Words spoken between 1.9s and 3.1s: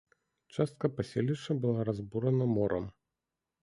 разбурана морам.